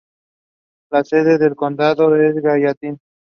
La 0.89 1.03
sede 1.03 1.37
del 1.37 1.53
condado 1.55 2.15
es 2.15 2.33
Gallatin. 2.33 2.97